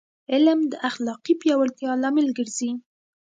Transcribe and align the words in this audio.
علم 0.33 0.59
د 0.71 0.73
اخلاقي 0.89 1.33
پیاوړتیا 1.41 1.91
لامل 2.01 2.27
ګرځي. 2.37 2.71